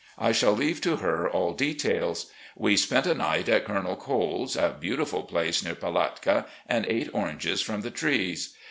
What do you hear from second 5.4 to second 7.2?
near Palatka, and ate